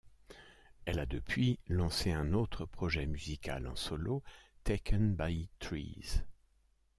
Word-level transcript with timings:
Elle 0.85 0.97
a 0.97 1.05
depuis 1.05 1.59
lancé 1.67 2.11
un 2.11 2.33
autre 2.33 2.65
projet 2.65 3.05
musical 3.05 3.67
en 3.67 3.75
solo, 3.75 4.23
Taken 4.63 5.15
by 5.15 5.47
Trees. 5.59 6.23